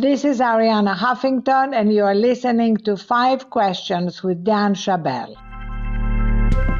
This 0.00 0.24
is 0.24 0.40
Arianna 0.40 0.96
Huffington, 0.96 1.74
and 1.74 1.92
you 1.92 2.04
are 2.04 2.14
listening 2.14 2.78
to 2.88 2.96
Five 2.96 3.50
Questions 3.50 4.22
with 4.22 4.42
Dan 4.42 4.72
Schawbel. 4.72 5.36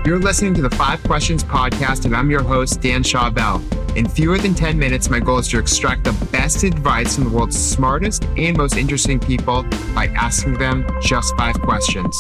You're 0.07 0.19
listening 0.19 0.55
to 0.55 0.63
the 0.63 0.71
Five 0.71 1.03
Questions 1.03 1.45
podcast, 1.45 2.07
and 2.07 2.17
I'm 2.17 2.31
your 2.31 2.43
host, 2.43 2.81
Dan 2.81 3.03
Schawbel. 3.03 3.61
In 3.95 4.09
fewer 4.09 4.39
than 4.39 4.55
10 4.55 4.79
minutes, 4.79 5.11
my 5.11 5.21
goal 5.21 5.37
is 5.37 5.49
to 5.49 5.59
extract 5.59 6.05
the 6.05 6.15
best 6.33 6.65
advice 6.65 7.15
from 7.15 7.25
the 7.25 7.31
world's 7.31 7.59
smartest 7.59 8.25
and 8.39 8.57
most 8.57 8.79
interesting 8.79 9.21
people 9.21 9.65
by 9.95 10.07
asking 10.17 10.55
them 10.55 10.87
just 11.03 11.37
five 11.37 11.61
questions. 11.61 12.19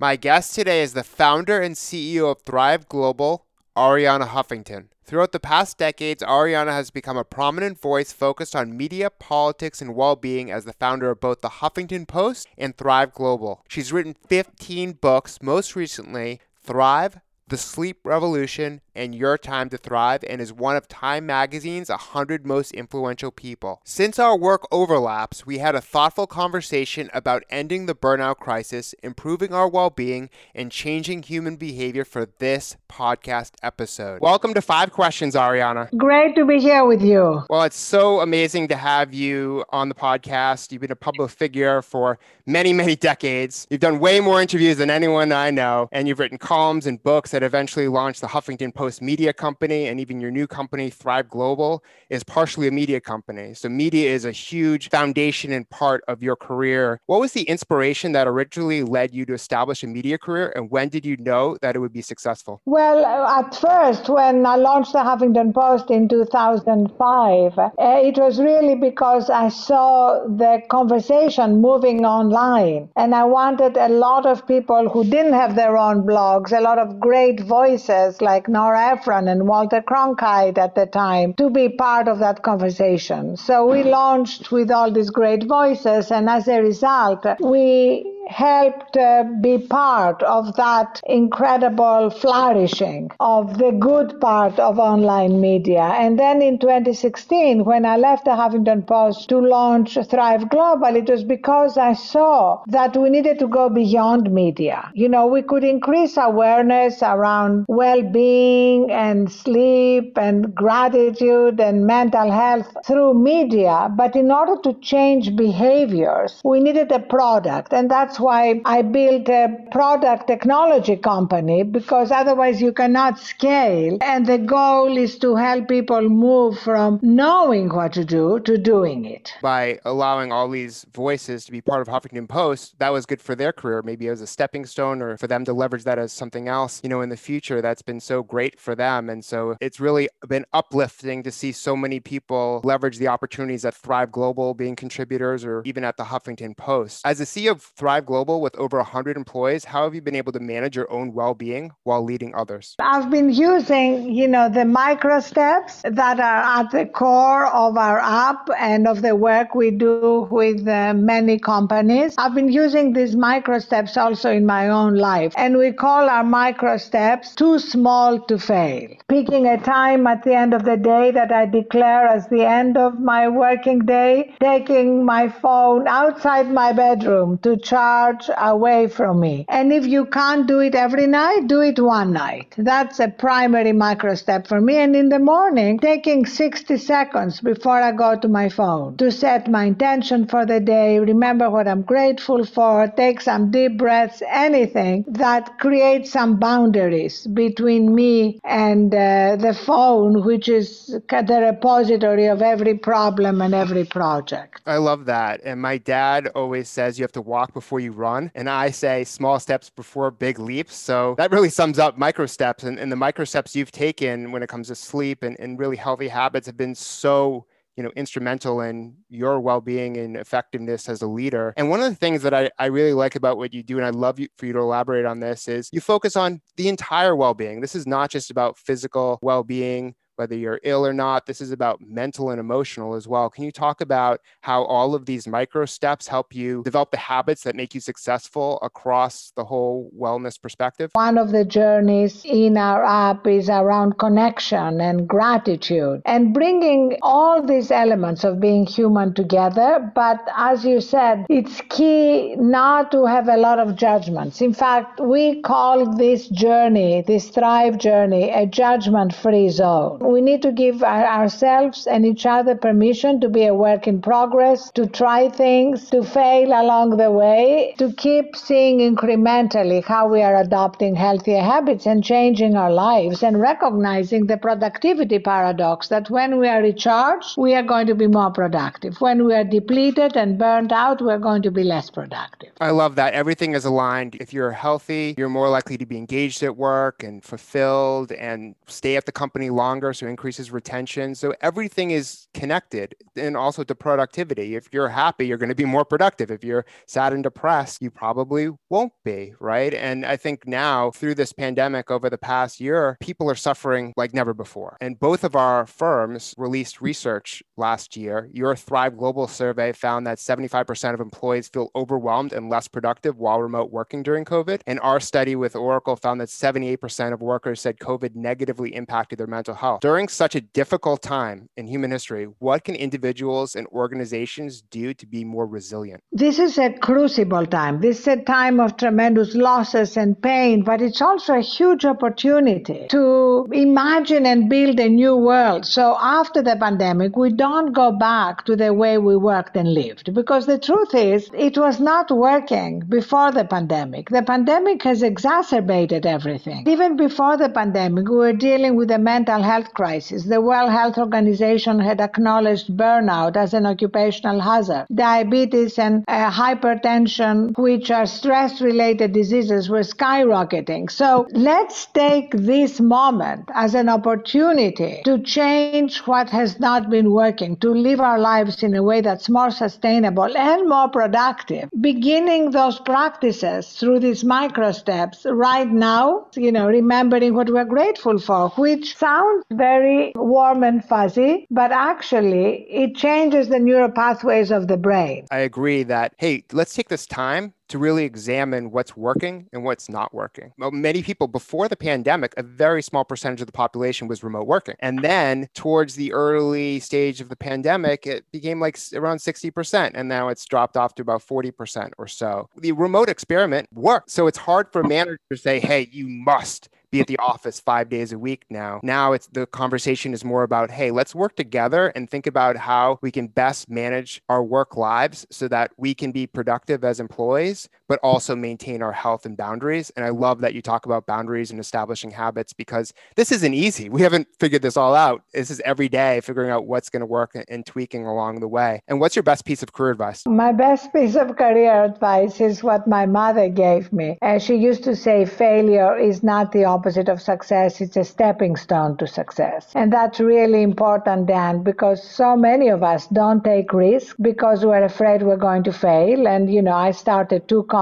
My 0.00 0.16
guest 0.16 0.56
today 0.56 0.82
is 0.82 0.94
the 0.94 1.04
founder 1.04 1.60
and 1.60 1.76
CEO 1.76 2.32
of 2.32 2.42
Thrive 2.42 2.88
Global, 2.88 3.46
Arianna 3.76 4.26
Huffington. 4.26 4.88
Throughout 5.04 5.32
the 5.32 5.40
past 5.40 5.78
decades, 5.78 6.22
Arianna 6.22 6.70
has 6.72 6.90
become 6.90 7.16
a 7.16 7.24
prominent 7.24 7.80
voice 7.80 8.12
focused 8.12 8.54
on 8.54 8.76
media, 8.76 9.10
politics, 9.10 9.82
and 9.82 9.96
well 9.96 10.14
being 10.16 10.50
as 10.50 10.64
the 10.64 10.72
founder 10.72 11.10
of 11.10 11.20
both 11.20 11.40
the 11.40 11.48
Huffington 11.48 12.06
Post 12.06 12.46
and 12.56 12.76
Thrive 12.76 13.12
Global. 13.12 13.64
She's 13.68 13.92
written 13.92 14.14
15 14.28 14.92
books, 14.92 15.42
most 15.42 15.74
recently, 15.74 16.40
Thrive, 16.62 17.18
The 17.48 17.58
Sleep 17.58 17.98
Revolution, 18.04 18.80
and 18.94 19.14
Your 19.14 19.38
Time 19.38 19.68
to 19.70 19.76
Thrive 19.76 20.22
and 20.28 20.40
is 20.40 20.52
one 20.52 20.76
of 20.76 20.88
Time 20.88 21.26
Magazine's 21.26 21.88
100 21.88 22.46
most 22.46 22.72
influential 22.72 23.30
people. 23.30 23.80
Since 23.84 24.18
our 24.18 24.36
work 24.36 24.66
overlaps, 24.70 25.46
we 25.46 25.58
had 25.58 25.74
a 25.74 25.80
thoughtful 25.80 26.26
conversation 26.26 27.10
about 27.14 27.44
ending 27.50 27.86
the 27.86 27.94
burnout 27.94 28.36
crisis, 28.36 28.94
improving 29.02 29.52
our 29.52 29.68
well 29.68 29.90
being, 29.90 30.30
and 30.54 30.70
changing 30.70 31.22
human 31.22 31.56
behavior 31.56 32.04
for 32.04 32.26
this 32.38 32.76
podcast 32.88 33.52
episode. 33.62 34.20
Welcome 34.20 34.54
to 34.54 34.62
Five 34.62 34.92
Questions, 34.92 35.34
Arianna. 35.34 35.96
Great 35.96 36.34
to 36.34 36.44
be 36.44 36.60
here 36.60 36.84
with 36.84 37.02
you. 37.02 37.42
Well, 37.48 37.62
it's 37.62 37.76
so 37.76 38.20
amazing 38.20 38.68
to 38.68 38.76
have 38.76 39.14
you 39.14 39.64
on 39.70 39.88
the 39.88 39.94
podcast. 39.94 40.72
You've 40.72 40.82
been 40.82 40.92
a 40.92 40.96
public 40.96 41.30
figure 41.30 41.82
for 41.82 42.18
many, 42.46 42.72
many 42.72 42.96
decades. 42.96 43.66
You've 43.70 43.80
done 43.80 43.98
way 43.98 44.20
more 44.20 44.40
interviews 44.40 44.76
than 44.76 44.90
anyone 44.90 45.32
I 45.32 45.50
know, 45.50 45.88
and 45.92 46.06
you've 46.06 46.18
written 46.18 46.38
columns 46.38 46.86
and 46.86 47.02
books 47.02 47.30
that 47.30 47.42
eventually 47.42 47.88
launched 47.88 48.20
the 48.20 48.28
Huffington 48.28 48.74
Post 48.74 48.81
Post 48.82 49.00
media 49.00 49.32
company 49.32 49.86
and 49.86 50.00
even 50.00 50.20
your 50.20 50.32
new 50.32 50.48
company, 50.48 50.90
Thrive 50.90 51.28
Global, 51.28 51.84
is 52.10 52.24
partially 52.24 52.66
a 52.66 52.72
media 52.72 53.00
company. 53.00 53.54
So 53.54 53.68
media 53.68 54.10
is 54.10 54.24
a 54.24 54.32
huge 54.32 54.88
foundation 54.88 55.52
and 55.52 55.70
part 55.70 56.02
of 56.08 56.20
your 56.20 56.34
career. 56.34 56.98
What 57.06 57.20
was 57.20 57.30
the 57.30 57.44
inspiration 57.44 58.10
that 58.10 58.26
originally 58.26 58.82
led 58.82 59.14
you 59.14 59.24
to 59.26 59.34
establish 59.34 59.84
a 59.84 59.86
media 59.86 60.18
career 60.18 60.52
and 60.56 60.68
when 60.68 60.88
did 60.88 61.06
you 61.06 61.16
know 61.16 61.56
that 61.62 61.76
it 61.76 61.78
would 61.78 61.92
be 61.92 62.02
successful? 62.02 62.60
Well, 62.64 63.04
at 63.04 63.54
first, 63.54 64.08
when 64.08 64.44
I 64.44 64.56
launched 64.56 64.94
the 64.94 64.98
Huffington 64.98 65.54
Post 65.54 65.88
in 65.92 66.08
2005, 66.08 67.58
uh, 67.58 67.70
it 67.78 68.18
was 68.18 68.40
really 68.40 68.74
because 68.74 69.30
I 69.30 69.48
saw 69.48 70.26
the 70.26 70.60
conversation 70.68 71.60
moving 71.60 72.04
online 72.04 72.88
and 72.96 73.14
I 73.14 73.22
wanted 73.22 73.76
a 73.76 73.88
lot 73.88 74.26
of 74.26 74.44
people 74.48 74.88
who 74.88 75.04
didn't 75.04 75.34
have 75.34 75.54
their 75.54 75.76
own 75.76 76.02
blogs, 76.02 76.50
a 76.50 76.60
lot 76.60 76.80
of 76.80 76.98
great 76.98 77.38
voices 77.42 78.20
like 78.20 78.48
Nora 78.48 78.71
Nora 78.72 78.92
Ephron 78.92 79.28
and 79.28 79.46
Walter 79.46 79.82
Cronkite 79.82 80.56
at 80.56 80.74
the 80.74 80.86
time 80.86 81.34
to 81.34 81.50
be 81.50 81.68
part 81.68 82.08
of 82.08 82.20
that 82.20 82.42
conversation. 82.42 83.36
So 83.36 83.70
we 83.70 83.82
launched 83.84 84.50
with 84.50 84.70
all 84.70 84.90
these 84.90 85.10
great 85.10 85.44
voices, 85.44 86.10
and 86.10 86.26
as 86.30 86.48
a 86.48 86.62
result, 86.62 87.26
we 87.40 88.11
helped 88.32 88.96
uh, 88.96 89.24
be 89.40 89.58
part 89.58 90.22
of 90.22 90.56
that 90.56 91.00
incredible 91.06 92.10
flourishing 92.10 93.10
of 93.20 93.58
the 93.58 93.72
good 93.72 94.20
part 94.20 94.58
of 94.58 94.78
online 94.78 95.40
media. 95.40 95.82
And 95.82 96.18
then 96.18 96.42
in 96.42 96.58
2016, 96.58 97.64
when 97.64 97.84
I 97.84 97.96
left 97.96 98.24
the 98.24 98.30
Huffington 98.32 98.86
Post 98.86 99.28
to 99.28 99.38
launch 99.38 99.98
Thrive 100.10 100.48
Global, 100.48 100.96
it 100.96 101.08
was 101.08 101.24
because 101.24 101.76
I 101.76 101.92
saw 101.92 102.62
that 102.66 102.96
we 102.96 103.10
needed 103.10 103.38
to 103.40 103.48
go 103.48 103.68
beyond 103.68 104.32
media. 104.32 104.90
You 104.94 105.08
know, 105.08 105.26
we 105.26 105.42
could 105.42 105.64
increase 105.64 106.16
awareness 106.16 107.02
around 107.02 107.66
well 107.68 108.02
being 108.02 108.90
and 108.90 109.30
sleep 109.30 110.16
and 110.16 110.54
gratitude 110.54 111.60
and 111.60 111.86
mental 111.86 112.30
health 112.30 112.76
through 112.86 113.14
media. 113.14 113.88
But 113.94 114.16
in 114.16 114.30
order 114.30 114.56
to 114.62 114.74
change 114.80 115.36
behaviors, 115.36 116.40
we 116.44 116.60
needed 116.60 116.90
a 116.92 116.98
product. 116.98 117.72
And 117.72 117.90
that's 117.90 118.18
why 118.22 118.60
I 118.64 118.82
built 118.82 119.28
a 119.28 119.48
product 119.72 120.28
technology 120.28 120.96
company 120.96 121.64
because 121.64 122.10
otherwise 122.10 122.62
you 122.62 122.72
cannot 122.72 123.18
scale. 123.18 123.98
And 124.00 124.26
the 124.26 124.38
goal 124.38 124.96
is 124.96 125.18
to 125.18 125.34
help 125.36 125.68
people 125.68 126.08
move 126.08 126.58
from 126.58 127.00
knowing 127.02 127.68
what 127.68 127.92
to 127.94 128.04
do 128.04 128.40
to 128.40 128.56
doing 128.56 129.04
it. 129.04 129.34
By 129.42 129.80
allowing 129.84 130.32
all 130.32 130.48
these 130.48 130.86
voices 130.94 131.44
to 131.46 131.52
be 131.52 131.60
part 131.60 131.82
of 131.82 131.88
Huffington 131.88 132.28
Post, 132.28 132.78
that 132.78 132.92
was 132.92 133.04
good 133.04 133.20
for 133.20 133.34
their 133.34 133.52
career. 133.52 133.82
Maybe 133.82 134.08
as 134.08 134.20
a 134.20 134.26
stepping 134.26 134.64
stone 134.66 135.02
or 135.02 135.16
for 135.16 135.26
them 135.26 135.44
to 135.44 135.52
leverage 135.52 135.84
that 135.84 135.98
as 135.98 136.12
something 136.12 136.48
else, 136.48 136.80
you 136.82 136.88
know, 136.88 137.00
in 137.00 137.08
the 137.08 137.16
future. 137.16 137.60
That's 137.60 137.82
been 137.82 138.00
so 138.00 138.22
great 138.22 138.60
for 138.60 138.74
them. 138.74 139.10
And 139.10 139.24
so 139.24 139.56
it's 139.60 139.80
really 139.80 140.08
been 140.28 140.46
uplifting 140.52 141.22
to 141.24 141.32
see 141.32 141.50
so 141.50 141.76
many 141.76 141.98
people 141.98 142.60
leverage 142.64 142.98
the 142.98 143.08
opportunities 143.08 143.64
at 143.64 143.74
Thrive 143.74 144.12
Global 144.12 144.54
being 144.54 144.76
contributors 144.76 145.44
or 145.44 145.62
even 145.64 145.84
at 145.84 145.96
the 145.96 146.04
Huffington 146.04 146.56
Post. 146.56 147.02
As 147.04 147.20
a 147.20 147.24
CEO 147.24 147.50
of 147.52 147.62
Thrive 147.62 148.06
Global 148.06 148.11
with 148.12 148.54
over 148.56 148.76
100 148.76 149.16
employees, 149.16 149.64
how 149.64 149.84
have 149.84 149.94
you 149.94 150.02
been 150.02 150.14
able 150.14 150.32
to 150.32 150.40
manage 150.40 150.76
your 150.76 150.90
own 150.92 151.14
well-being 151.14 151.70
while 151.84 152.04
leading 152.04 152.34
others? 152.34 152.76
I've 152.78 153.10
been 153.10 153.30
using, 153.32 154.12
you 154.12 154.28
know, 154.28 154.50
the 154.50 154.66
micro 154.66 155.20
steps 155.20 155.80
that 155.82 156.20
are 156.20 156.60
at 156.60 156.70
the 156.72 156.84
core 156.84 157.46
of 157.46 157.78
our 157.78 158.00
app 158.00 158.50
and 158.58 158.86
of 158.86 159.00
the 159.00 159.16
work 159.16 159.54
we 159.54 159.70
do 159.70 160.28
with 160.30 160.68
uh, 160.68 160.92
many 160.92 161.38
companies. 161.38 162.14
I've 162.18 162.34
been 162.34 162.52
using 162.52 162.92
these 162.92 163.16
micro 163.16 163.58
steps 163.58 163.96
also 163.96 164.30
in 164.30 164.44
my 164.44 164.68
own 164.68 164.96
life, 164.96 165.32
and 165.36 165.56
we 165.56 165.72
call 165.72 166.10
our 166.10 166.24
micro 166.24 166.76
steps 166.76 167.34
too 167.34 167.58
small 167.58 168.20
to 168.20 168.38
fail. 168.38 168.90
Picking 169.08 169.46
a 169.46 169.58
time 169.58 170.06
at 170.06 170.22
the 170.22 170.34
end 170.34 170.52
of 170.52 170.64
the 170.64 170.76
day 170.76 171.12
that 171.12 171.32
I 171.32 171.46
declare 171.46 172.06
as 172.06 172.28
the 172.28 172.44
end 172.44 172.76
of 172.76 173.00
my 173.00 173.28
working 173.28 173.78
day, 173.86 174.34
taking 174.38 175.02
my 175.02 175.28
phone 175.30 175.88
outside 175.88 176.50
my 176.50 176.74
bedroom 176.74 177.38
to 177.38 177.56
charge 177.56 177.91
away 178.38 178.88
from 178.88 179.20
me. 179.20 179.44
And 179.48 179.72
if 179.72 179.86
you 179.86 180.06
can't 180.06 180.46
do 180.46 180.60
it 180.60 180.74
every 180.74 181.06
night, 181.06 181.46
do 181.46 181.60
it 181.60 181.78
one 181.78 182.12
night. 182.12 182.54
That's 182.56 183.00
a 183.00 183.08
primary 183.08 183.72
micro 183.72 184.14
step 184.14 184.46
for 184.46 184.60
me. 184.60 184.76
And 184.76 184.96
in 184.96 185.08
the 185.08 185.18
morning, 185.18 185.78
taking 185.78 186.26
60 186.26 186.76
seconds 186.78 187.40
before 187.40 187.80
I 187.80 187.92
go 187.92 188.18
to 188.18 188.28
my 188.28 188.48
phone 188.48 188.96
to 188.96 189.10
set 189.10 189.50
my 189.50 189.64
intention 189.64 190.26
for 190.26 190.46
the 190.46 190.60
day, 190.60 190.98
remember 190.98 191.50
what 191.50 191.68
I'm 191.68 191.82
grateful 191.82 192.44
for, 192.44 192.88
take 192.96 193.20
some 193.20 193.50
deep 193.50 193.78
breaths, 193.78 194.22
anything 194.28 195.04
that 195.08 195.58
creates 195.58 196.10
some 196.10 196.38
boundaries 196.38 197.26
between 197.26 197.94
me 197.94 198.40
and 198.44 198.94
uh, 198.94 199.36
the 199.36 199.54
phone, 199.66 200.24
which 200.24 200.48
is 200.48 200.98
the 201.08 201.52
repository 201.52 202.26
of 202.26 202.42
every 202.42 202.76
problem 202.78 203.40
and 203.40 203.54
every 203.54 203.84
project. 203.84 204.60
I 204.66 204.76
love 204.76 205.04
that. 205.06 205.40
And 205.44 205.60
my 205.60 205.78
dad 205.78 206.28
always 206.34 206.68
says 206.68 206.98
you 206.98 207.04
have 207.04 207.12
to 207.12 207.20
walk 207.20 207.52
before 207.52 207.80
you 207.82 207.92
run. 207.92 208.30
And 208.34 208.48
I 208.48 208.70
say 208.70 209.04
small 209.04 209.38
steps 209.38 209.70
before 209.70 210.10
big 210.10 210.38
leaps. 210.38 210.74
So 210.74 211.14
that 211.18 211.30
really 211.30 211.50
sums 211.50 211.78
up 211.78 211.98
micro 211.98 212.26
steps. 212.26 212.64
And, 212.64 212.78
and 212.78 212.90
the 212.90 212.96
micro 212.96 213.24
steps 213.24 213.54
you've 213.54 213.72
taken 213.72 214.32
when 214.32 214.42
it 214.42 214.48
comes 214.48 214.68
to 214.68 214.74
sleep 214.74 215.22
and, 215.22 215.38
and 215.38 215.58
really 215.58 215.76
healthy 215.76 216.08
habits 216.08 216.46
have 216.46 216.56
been 216.56 216.74
so 216.74 217.46
you 217.76 217.82
know 217.82 217.90
instrumental 217.96 218.60
in 218.60 218.94
your 219.08 219.40
well-being 219.40 219.96
and 219.96 220.16
effectiveness 220.16 220.88
as 220.88 221.02
a 221.02 221.06
leader 221.06 221.54
and 221.56 221.70
one 221.70 221.80
of 221.80 221.88
the 221.90 221.96
things 221.96 222.22
that 222.22 222.34
I, 222.34 222.50
I 222.58 222.66
really 222.66 222.92
like 222.92 223.16
about 223.16 223.38
what 223.38 223.54
you 223.54 223.62
do 223.62 223.78
and 223.78 223.86
i 223.86 223.90
love 223.90 224.18
you, 224.18 224.28
for 224.36 224.46
you 224.46 224.52
to 224.52 224.58
elaborate 224.58 225.06
on 225.06 225.20
this 225.20 225.48
is 225.48 225.70
you 225.72 225.80
focus 225.80 226.16
on 226.16 226.40
the 226.56 226.68
entire 226.68 227.16
well-being 227.16 227.60
this 227.60 227.74
is 227.74 227.86
not 227.86 228.10
just 228.10 228.30
about 228.30 228.58
physical 228.58 229.18
well-being 229.22 229.94
whether 230.22 230.36
you're 230.36 230.60
ill 230.62 230.86
or 230.86 230.92
not. 230.92 231.26
This 231.26 231.40
is 231.40 231.50
about 231.50 231.80
mental 231.80 232.30
and 232.30 232.38
emotional 232.38 232.94
as 232.94 233.08
well. 233.08 233.28
Can 233.28 233.42
you 233.42 233.50
talk 233.50 233.80
about 233.80 234.20
how 234.42 234.62
all 234.62 234.94
of 234.94 235.04
these 235.04 235.26
micro 235.26 235.64
steps 235.66 236.06
help 236.06 236.32
you 236.32 236.62
develop 236.62 236.92
the 236.92 236.96
habits 236.96 237.42
that 237.42 237.56
make 237.56 237.74
you 237.74 237.80
successful 237.80 238.60
across 238.62 239.32
the 239.34 239.44
whole 239.44 239.90
wellness 239.98 240.40
perspective? 240.40 240.90
One 240.92 241.18
of 241.18 241.32
the 241.32 241.44
journeys 241.44 242.24
in 242.24 242.56
our 242.56 242.84
app 242.84 243.26
is 243.26 243.50
around 243.50 243.98
connection 243.98 244.80
and 244.80 245.08
gratitude 245.08 246.02
and 246.06 246.32
bringing 246.32 246.98
all 247.02 247.44
these 247.44 247.72
elements 247.72 248.22
of 248.22 248.38
being 248.38 248.64
human 248.64 249.14
together. 249.14 249.90
But 249.92 250.20
as 250.36 250.64
you 250.64 250.80
said, 250.80 251.26
it's 251.28 251.60
key 251.68 252.36
not 252.36 252.92
to 252.92 253.06
have 253.06 253.26
a 253.26 253.36
lot 253.36 253.58
of 253.58 253.74
judgments. 253.74 254.40
In 254.40 254.54
fact, 254.54 255.00
we 255.00 255.42
call 255.42 255.96
this 255.96 256.28
journey, 256.28 257.02
this 257.08 257.28
Thrive 257.30 257.76
journey, 257.78 258.30
a 258.30 258.46
judgment 258.46 259.12
free 259.12 259.48
zone 259.48 260.11
we 260.12 260.20
need 260.20 260.42
to 260.42 260.52
give 260.52 260.82
our, 260.82 261.04
ourselves 261.06 261.86
and 261.86 262.04
each 262.04 262.26
other 262.26 262.54
permission 262.54 263.20
to 263.20 263.28
be 263.28 263.46
a 263.46 263.54
work 263.54 263.86
in 263.86 264.00
progress, 264.00 264.70
to 264.72 264.86
try 264.86 265.28
things, 265.28 265.90
to 265.90 266.02
fail 266.02 266.48
along 266.48 266.96
the 266.98 267.10
way, 267.10 267.74
to 267.78 267.92
keep 267.94 268.36
seeing 268.36 268.78
incrementally 268.78 269.82
how 269.82 270.06
we 270.06 270.22
are 270.22 270.36
adopting 270.36 270.94
healthier 270.94 271.40
habits 271.40 271.86
and 271.86 272.04
changing 272.04 272.56
our 272.56 272.70
lives 272.70 273.22
and 273.22 273.40
recognizing 273.40 274.26
the 274.26 274.36
productivity 274.36 275.18
paradox 275.18 275.88
that 275.88 276.10
when 276.10 276.38
we 276.38 276.48
are 276.48 276.62
recharged, 276.62 277.36
we 277.38 277.54
are 277.54 277.62
going 277.62 277.86
to 277.86 277.94
be 277.94 278.06
more 278.06 278.30
productive. 278.30 279.00
When 279.00 279.24
we 279.24 279.34
are 279.34 279.44
depleted 279.44 280.16
and 280.16 280.38
burned 280.38 280.72
out, 280.72 281.00
we're 281.00 281.18
going 281.18 281.42
to 281.42 281.50
be 281.50 281.64
less 281.64 281.90
productive. 281.90 282.50
I 282.60 282.70
love 282.70 282.94
that. 282.96 283.14
Everything 283.14 283.54
is 283.54 283.64
aligned. 283.64 284.16
If 284.16 284.32
you're 284.32 284.52
healthy, 284.52 285.14
you're 285.16 285.28
more 285.28 285.48
likely 285.48 285.78
to 285.78 285.86
be 285.86 285.96
engaged 285.96 286.42
at 286.42 286.56
work 286.56 287.02
and 287.02 287.24
fulfilled 287.24 288.12
and 288.12 288.54
stay 288.66 288.96
at 288.96 289.06
the 289.06 289.12
company 289.12 289.50
longer, 289.50 289.91
so 289.92 290.06
increases 290.06 290.50
retention. 290.50 291.14
So 291.14 291.34
everything 291.40 291.90
is 291.90 292.28
connected 292.34 292.94
and 293.16 293.36
also 293.36 293.64
to 293.64 293.74
productivity. 293.74 294.56
If 294.56 294.68
you're 294.72 294.88
happy, 294.88 295.26
you're 295.26 295.38
going 295.38 295.48
to 295.48 295.54
be 295.54 295.64
more 295.64 295.84
productive. 295.84 296.30
If 296.30 296.44
you're 296.44 296.64
sad 296.86 297.12
and 297.12 297.22
depressed, 297.22 297.82
you 297.82 297.90
probably 297.90 298.50
won't 298.70 298.92
be, 299.04 299.34
right? 299.40 299.74
And 299.74 300.04
I 300.04 300.16
think 300.16 300.46
now 300.46 300.90
through 300.90 301.14
this 301.14 301.32
pandemic 301.32 301.90
over 301.90 302.08
the 302.08 302.18
past 302.18 302.60
year, 302.60 302.96
people 303.00 303.30
are 303.30 303.34
suffering 303.34 303.92
like 303.96 304.14
never 304.14 304.34
before. 304.34 304.76
And 304.80 304.98
both 304.98 305.24
of 305.24 305.36
our 305.36 305.66
firms 305.66 306.34
released 306.36 306.80
research 306.80 307.42
last 307.56 307.96
year. 307.96 308.28
Your 308.32 308.56
Thrive 308.56 308.96
Global 308.96 309.26
survey 309.26 309.72
found 309.72 310.06
that 310.06 310.18
75% 310.18 310.94
of 310.94 311.00
employees 311.00 311.48
feel 311.48 311.70
overwhelmed 311.74 312.32
and 312.32 312.48
less 312.48 312.68
productive 312.68 313.18
while 313.18 313.40
remote 313.40 313.70
working 313.70 314.02
during 314.02 314.24
COVID. 314.24 314.60
And 314.66 314.80
our 314.80 315.00
study 315.00 315.36
with 315.36 315.54
Oracle 315.54 315.96
found 315.96 316.20
that 316.20 316.28
78% 316.28 317.12
of 317.12 317.20
workers 317.20 317.60
said 317.60 317.78
COVID 317.78 318.14
negatively 318.14 318.74
impacted 318.74 319.18
their 319.18 319.26
mental 319.26 319.54
health. 319.54 319.80
During 319.82 320.06
such 320.06 320.36
a 320.36 320.40
difficult 320.40 321.02
time 321.02 321.48
in 321.56 321.66
human 321.66 321.90
history, 321.90 322.28
what 322.38 322.62
can 322.62 322.76
individuals 322.76 323.56
and 323.56 323.66
organizations 323.72 324.62
do 324.70 324.94
to 324.94 325.06
be 325.08 325.24
more 325.24 325.44
resilient? 325.44 326.00
This 326.12 326.38
is 326.38 326.56
a 326.56 326.70
crucible 326.72 327.46
time. 327.46 327.80
This 327.80 327.98
is 327.98 328.06
a 328.06 328.22
time 328.22 328.60
of 328.60 328.76
tremendous 328.76 329.34
losses 329.34 329.96
and 329.96 330.22
pain, 330.22 330.62
but 330.62 330.80
it's 330.80 331.02
also 331.02 331.34
a 331.34 331.40
huge 331.40 331.84
opportunity 331.84 332.86
to 332.90 333.48
imagine 333.50 334.24
and 334.24 334.48
build 334.48 334.78
a 334.78 334.88
new 334.88 335.16
world. 335.16 335.66
So 335.66 335.96
after 336.00 336.42
the 336.42 336.54
pandemic, 336.54 337.16
we 337.16 337.32
don't 337.32 337.72
go 337.72 337.90
back 337.90 338.44
to 338.44 338.54
the 338.54 338.72
way 338.72 338.98
we 338.98 339.16
worked 339.16 339.56
and 339.56 339.74
lived 339.74 340.14
because 340.14 340.46
the 340.46 340.60
truth 340.60 340.94
is 340.94 341.28
it 341.36 341.58
was 341.58 341.80
not 341.80 342.08
working 342.12 342.84
before 342.88 343.32
the 343.32 343.44
pandemic. 343.44 344.10
The 344.10 344.22
pandemic 344.22 344.84
has 344.84 345.02
exacerbated 345.02 346.06
everything. 346.06 346.68
Even 346.68 346.96
before 346.96 347.36
the 347.36 347.48
pandemic, 347.48 348.08
we 348.08 348.14
were 348.16 348.32
dealing 348.32 348.76
with 348.76 348.92
a 348.92 348.98
mental 349.00 349.42
health 349.42 349.70
crisis. 349.74 350.24
The 350.24 350.40
World 350.40 350.70
Health 350.70 350.98
Organization 350.98 351.78
had 351.80 352.00
acknowledged 352.00 352.76
burnout 352.76 353.36
as 353.36 353.54
an 353.54 353.66
occupational 353.66 354.40
hazard. 354.40 354.86
Diabetes 354.94 355.78
and 355.78 356.04
uh, 356.08 356.30
hypertension, 356.30 357.56
which 357.58 357.90
are 357.90 358.06
stress 358.06 358.60
related 358.60 359.12
diseases, 359.12 359.68
were 359.68 359.80
skyrocketing. 359.80 360.90
So 360.90 361.26
let's 361.32 361.86
take 361.86 362.30
this 362.32 362.80
moment 362.80 363.48
as 363.54 363.74
an 363.74 363.88
opportunity 363.88 365.02
to 365.04 365.18
change 365.22 365.98
what 366.00 366.30
has 366.30 366.58
not 366.60 366.90
been 366.90 367.12
working, 367.12 367.56
to 367.56 367.70
live 367.70 368.00
our 368.00 368.18
lives 368.18 368.62
in 368.62 368.74
a 368.74 368.82
way 368.82 369.00
that's 369.00 369.28
more 369.28 369.50
sustainable 369.50 370.36
and 370.36 370.68
more 370.68 370.88
productive. 370.88 371.68
Beginning 371.80 372.50
those 372.50 372.78
practices 372.80 373.68
through 373.72 374.00
these 374.00 374.24
micro 374.24 374.72
steps 374.72 375.26
right 375.28 375.68
now, 375.68 376.26
you 376.36 376.52
know, 376.52 376.66
remembering 376.68 377.34
what 377.34 377.50
we're 377.50 377.64
grateful 377.64 378.18
for, 378.18 378.50
which 378.50 378.96
sounds 378.96 379.44
very 379.62 380.12
warm 380.16 380.64
and 380.64 380.84
fuzzy, 380.84 381.46
but 381.48 381.70
actually 381.70 382.66
it 382.68 382.96
changes 382.96 383.48
the 383.48 383.60
neural 383.60 383.88
pathways 383.88 384.50
of 384.50 384.66
the 384.66 384.76
brain. 384.76 385.24
I 385.30 385.38
agree 385.38 385.84
that, 385.84 386.14
hey, 386.18 386.44
let's 386.50 386.74
take 386.74 386.88
this 386.88 387.06
time 387.06 387.54
to 387.68 387.78
really 387.78 388.04
examine 388.04 388.72
what's 388.72 388.96
working 388.96 389.48
and 389.52 389.62
what's 389.62 389.88
not 389.88 390.12
working. 390.12 390.52
Many 390.58 391.00
people 391.04 391.28
before 391.28 391.68
the 391.68 391.76
pandemic, 391.76 392.34
a 392.36 392.42
very 392.42 392.82
small 392.82 393.04
percentage 393.04 393.40
of 393.40 393.46
the 393.46 393.52
population 393.52 394.08
was 394.08 394.24
remote 394.24 394.48
working. 394.48 394.74
And 394.80 394.98
then 394.98 395.48
towards 395.54 395.94
the 395.94 396.12
early 396.12 396.80
stage 396.80 397.20
of 397.20 397.28
the 397.28 397.36
pandemic, 397.36 398.04
it 398.04 398.24
became 398.32 398.58
like 398.58 398.76
around 398.94 399.18
60%. 399.18 399.92
And 399.94 400.08
now 400.08 400.28
it's 400.28 400.44
dropped 400.44 400.76
off 400.76 400.96
to 400.96 401.02
about 401.02 401.22
40% 401.24 401.92
or 401.98 402.08
so. 402.08 402.48
The 402.58 402.72
remote 402.72 403.08
experiment 403.08 403.68
worked. 403.72 404.10
So 404.10 404.26
it's 404.26 404.38
hard 404.38 404.72
for 404.72 404.82
managers 404.82 405.20
to 405.30 405.38
say, 405.38 405.60
hey, 405.60 405.88
you 405.92 406.08
must 406.08 406.68
be 406.92 407.00
at 407.00 407.08
the 407.08 407.18
office 407.18 407.58
five 407.58 407.88
days 407.88 408.12
a 408.12 408.18
week 408.18 408.44
now. 408.50 408.78
Now 408.84 409.12
it's 409.12 409.26
the 409.28 409.46
conversation 409.46 410.12
is 410.12 410.24
more 410.24 410.44
about, 410.44 410.70
hey, 410.70 410.92
let's 410.92 411.14
work 411.14 411.34
together 411.34 411.88
and 411.96 412.08
think 412.08 412.26
about 412.26 412.56
how 412.56 412.98
we 413.02 413.10
can 413.10 413.26
best 413.26 413.68
manage 413.68 414.22
our 414.28 414.44
work 414.44 414.76
lives 414.76 415.26
so 415.30 415.48
that 415.48 415.72
we 415.76 415.94
can 415.94 416.12
be 416.12 416.26
productive 416.26 416.84
as 416.84 417.00
employees, 417.00 417.68
but 417.92 418.00
also 418.02 418.34
maintain 418.34 418.82
our 418.82 418.90
health 418.90 419.26
and 419.26 419.36
boundaries. 419.36 419.90
And 419.96 420.02
I 420.02 420.08
love 420.08 420.40
that 420.40 420.54
you 420.54 420.62
talk 420.62 420.86
about 420.86 421.04
boundaries 421.04 421.50
and 421.50 421.60
establishing 421.60 422.10
habits 422.10 422.54
because 422.54 422.94
this 423.16 423.30
isn't 423.30 423.52
easy. 423.52 423.90
We 423.90 424.00
haven't 424.00 424.28
figured 424.40 424.62
this 424.62 424.78
all 424.78 424.94
out. 424.94 425.24
This 425.34 425.50
is 425.50 425.60
every 425.60 425.90
day 425.90 426.22
figuring 426.22 426.48
out 426.48 426.64
what's 426.64 426.88
going 426.88 427.00
to 427.00 427.06
work 427.06 427.32
and 427.46 427.66
tweaking 427.66 428.06
along 428.06 428.40
the 428.40 428.48
way. 428.48 428.80
And 428.88 428.98
what's 428.98 429.14
your 429.14 429.24
best 429.24 429.44
piece 429.44 429.62
of 429.62 429.74
career 429.74 429.90
advice? 429.90 430.24
My 430.26 430.52
best 430.52 430.90
piece 430.94 431.16
of 431.16 431.36
career 431.36 431.84
advice 431.84 432.40
is 432.40 432.62
what 432.62 432.88
my 432.88 433.04
mother 433.04 433.50
gave 433.50 433.92
me. 433.92 434.16
Uh, 434.22 434.38
she 434.38 434.54
used 434.54 434.84
to 434.84 434.96
say, 434.96 435.26
failure 435.26 435.94
is 435.94 436.22
not 436.22 436.52
the 436.52 436.64
opposite 436.64 437.10
of 437.10 437.20
success. 437.20 437.82
It's 437.82 437.98
a 437.98 438.04
stepping 438.04 438.56
stone 438.56 438.96
to 438.96 439.06
success. 439.06 439.70
And 439.74 439.92
that's 439.92 440.18
really 440.18 440.62
important, 440.62 441.26
Dan, 441.26 441.62
because 441.62 442.02
so 442.02 442.38
many 442.38 442.68
of 442.68 442.82
us 442.82 443.06
don't 443.08 443.44
take 443.44 443.70
risks 443.74 444.14
because 444.18 444.64
we're 444.64 444.82
afraid 444.82 445.22
we're 445.22 445.36
going 445.36 445.64
to 445.64 445.74
fail. 445.74 446.26
And, 446.26 446.50
you 446.50 446.62
know, 446.62 446.72
I 446.72 446.92
started 446.92 447.48
two 447.48 447.64
companies 447.64 447.81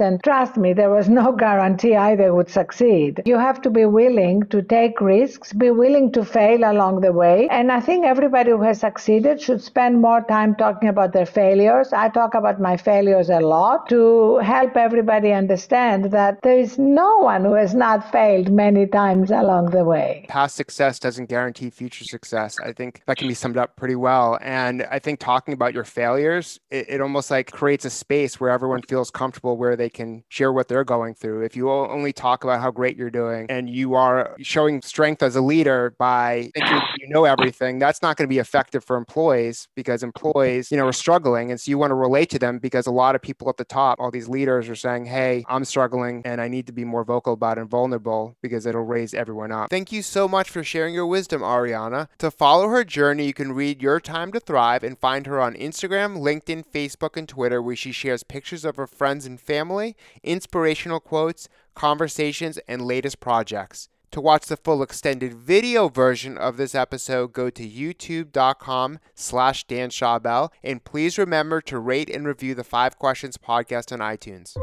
and 0.00 0.22
trust 0.22 0.56
me, 0.56 0.72
there 0.72 0.90
was 0.90 1.08
no 1.20 1.32
guarantee 1.32 1.96
either 1.96 2.34
would 2.34 2.50
succeed. 2.50 3.22
You 3.24 3.38
have 3.38 3.60
to 3.62 3.70
be 3.70 3.84
willing 3.86 4.42
to 4.50 4.62
take 4.62 5.00
risks, 5.00 5.52
be 5.52 5.70
willing 5.70 6.12
to 6.12 6.24
fail 6.24 6.70
along 6.70 7.00
the 7.00 7.12
way. 7.12 7.48
And 7.50 7.72
I 7.72 7.80
think 7.80 8.04
everybody 8.04 8.50
who 8.50 8.62
has 8.62 8.80
succeeded 8.80 9.40
should 9.40 9.62
spend 9.62 10.00
more 10.00 10.22
time 10.22 10.54
talking 10.56 10.88
about 10.88 11.12
their 11.12 11.26
failures. 11.26 11.92
I 11.92 12.08
talk 12.08 12.34
about 12.34 12.60
my 12.60 12.76
failures 12.76 13.30
a 13.30 13.40
lot 13.40 13.88
to 13.88 14.38
help 14.38 14.76
everybody 14.76 15.32
understand 15.32 16.10
that 16.12 16.42
there 16.42 16.58
is 16.58 16.78
no 16.78 17.18
one 17.18 17.44
who 17.44 17.54
has 17.54 17.74
not 17.74 18.10
failed 18.10 18.34
failed 18.34 18.50
many 18.50 18.86
times 18.86 19.30
along 19.30 19.70
the 19.70 19.84
way. 19.84 20.26
Past 20.28 20.56
success 20.56 20.98
doesn't 20.98 21.26
guarantee 21.26 21.70
future 21.70 22.04
success. 22.04 22.58
I 22.60 22.72
think 22.72 23.02
that 23.06 23.16
can 23.16 23.28
be 23.28 23.34
summed 23.34 23.56
up 23.56 23.76
pretty 23.76 23.96
well. 23.96 24.38
And 24.40 24.86
I 24.90 24.98
think 24.98 25.20
talking 25.20 25.54
about 25.54 25.74
your 25.74 25.84
failures, 25.84 26.60
it, 26.70 26.86
it 26.88 27.00
almost 27.00 27.30
like 27.30 27.50
creates 27.50 27.84
a 27.84 27.90
space 27.90 28.40
where 28.40 28.50
everyone 28.50 28.82
feels 28.82 29.10
comfortable 29.10 29.33
where 29.42 29.76
they 29.76 29.90
can 29.90 30.24
share 30.28 30.52
what 30.52 30.68
they're 30.68 30.84
going 30.84 31.14
through. 31.14 31.42
If 31.42 31.56
you 31.56 31.70
only 31.70 32.12
talk 32.12 32.44
about 32.44 32.60
how 32.60 32.70
great 32.70 32.96
you're 32.96 33.10
doing 33.10 33.46
and 33.50 33.68
you 33.68 33.94
are 33.94 34.36
showing 34.40 34.80
strength 34.82 35.22
as 35.22 35.36
a 35.36 35.40
leader 35.40 35.94
by 35.98 36.50
thinking 36.54 36.80
you 37.00 37.08
know 37.08 37.24
everything, 37.24 37.78
that's 37.78 38.02
not 38.02 38.16
going 38.16 38.28
to 38.28 38.32
be 38.32 38.38
effective 38.38 38.84
for 38.84 38.96
employees 38.96 39.68
because 39.74 40.02
employees, 40.02 40.70
you 40.70 40.76
know, 40.76 40.86
are 40.86 40.92
struggling. 40.92 41.50
And 41.50 41.60
so 41.60 41.70
you 41.70 41.78
want 41.78 41.90
to 41.90 41.94
relate 41.94 42.30
to 42.30 42.38
them 42.38 42.58
because 42.58 42.86
a 42.86 42.92
lot 42.92 43.14
of 43.14 43.22
people 43.22 43.48
at 43.48 43.56
the 43.56 43.64
top, 43.64 43.98
all 44.00 44.10
these 44.10 44.28
leaders 44.28 44.68
are 44.68 44.76
saying, 44.76 45.06
Hey, 45.06 45.44
I'm 45.48 45.64
struggling 45.64 46.22
and 46.24 46.40
I 46.40 46.48
need 46.48 46.66
to 46.66 46.72
be 46.72 46.84
more 46.84 47.04
vocal 47.04 47.32
about 47.32 47.58
it 47.58 47.64
and 47.64 47.70
vulnerable 47.70 48.36
because 48.42 48.66
it'll 48.66 48.84
raise 48.84 49.14
everyone 49.14 49.50
up. 49.50 49.70
Thank 49.70 49.90
you 49.90 50.02
so 50.02 50.28
much 50.28 50.50
for 50.50 50.62
sharing 50.62 50.94
your 50.94 51.06
wisdom, 51.06 51.40
Arianna. 51.40 52.08
To 52.18 52.30
follow 52.30 52.68
her 52.68 52.84
journey, 52.84 53.26
you 53.26 53.34
can 53.34 53.52
read 53.52 53.82
Your 53.82 54.00
Time 54.00 54.30
to 54.32 54.40
Thrive 54.40 54.84
and 54.84 54.98
find 54.98 55.26
her 55.26 55.40
on 55.40 55.54
Instagram, 55.54 56.18
LinkedIn, 56.18 56.64
Facebook, 56.66 57.16
and 57.16 57.28
Twitter, 57.28 57.62
where 57.62 57.76
she 57.76 57.92
shares 57.92 58.22
pictures 58.22 58.64
of 58.64 58.76
her 58.76 58.86
friends 58.86 59.13
and 59.22 59.40
family, 59.40 59.96
inspirational 60.22 61.00
quotes, 61.00 61.48
conversations, 61.74 62.58
and 62.66 62.82
latest 62.82 63.20
projects. 63.20 63.88
To 64.10 64.20
watch 64.20 64.46
the 64.46 64.56
full 64.56 64.82
extended 64.82 65.34
video 65.34 65.88
version 65.88 66.38
of 66.38 66.56
this 66.56 66.74
episode, 66.74 67.32
go 67.32 67.50
to 67.50 67.68
youtube.com 67.68 69.00
slash 69.14 69.64
Dan 69.64 69.90
Schawbel, 69.90 70.50
and 70.62 70.84
please 70.84 71.18
remember 71.18 71.60
to 71.62 71.78
rate 71.80 72.08
and 72.08 72.24
review 72.26 72.54
the 72.54 72.62
Five 72.62 72.96
Questions 72.96 73.36
podcast 73.36 73.90
on 73.92 73.98
iTunes. 73.98 74.56